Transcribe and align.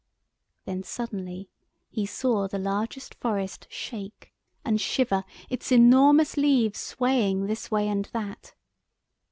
Then 0.65 0.81
suddenly 0.81 1.51
he 1.91 2.07
saw 2.07 2.47
the 2.47 2.57
largest 2.57 3.13
forest 3.13 3.67
shake 3.69 4.33
and 4.65 4.81
shiver—its 4.81 5.71
enormous 5.71 6.37
leaves 6.37 6.79
swaying 6.79 7.45
this 7.45 7.69
way 7.69 7.87
and 7.87 8.05
that. 8.05 8.55